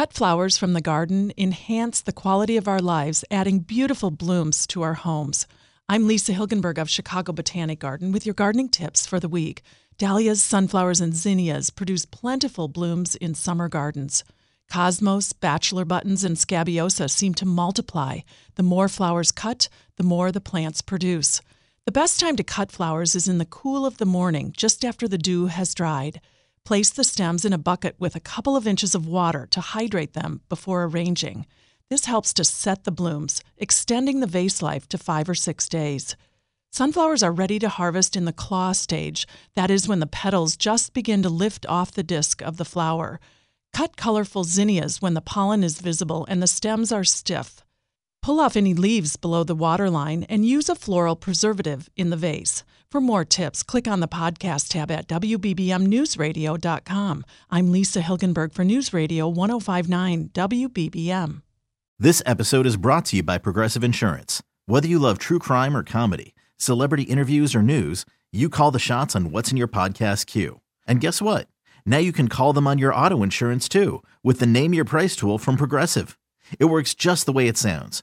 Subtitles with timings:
[0.00, 4.80] Cut flowers from the garden enhance the quality of our lives, adding beautiful blooms to
[4.80, 5.46] our homes.
[5.90, 9.60] I'm Lisa Hilgenberg of Chicago Botanic Garden with your gardening tips for the week.
[9.98, 14.24] Dahlias, sunflowers, and zinnias produce plentiful blooms in summer gardens.
[14.70, 18.20] Cosmos, bachelor buttons, and scabiosa seem to multiply.
[18.54, 21.42] The more flowers cut, the more the plants produce.
[21.84, 25.06] The best time to cut flowers is in the cool of the morning, just after
[25.06, 26.22] the dew has dried.
[26.64, 30.12] Place the stems in a bucket with a couple of inches of water to hydrate
[30.12, 31.46] them before arranging.
[31.88, 36.16] This helps to set the blooms, extending the vase life to five or six days.
[36.70, 40.92] Sunflowers are ready to harvest in the claw stage, that is, when the petals just
[40.92, 43.18] begin to lift off the disc of the flower.
[43.72, 47.64] Cut colorful zinnias when the pollen is visible and the stems are stiff.
[48.22, 52.64] Pull off any leaves below the waterline and use a floral preservative in the vase.
[52.90, 57.24] For more tips, click on the podcast tab at WBBMNewsRadio.com.
[57.50, 61.40] I'm Lisa Hilgenberg for News Radio 1059 WBBM.
[61.98, 64.42] This episode is brought to you by Progressive Insurance.
[64.66, 69.16] Whether you love true crime or comedy, celebrity interviews or news, you call the shots
[69.16, 70.60] on what's in your podcast queue.
[70.86, 71.48] And guess what?
[71.86, 75.16] Now you can call them on your auto insurance too with the Name Your Price
[75.16, 76.18] tool from Progressive.
[76.58, 78.02] It works just the way it sounds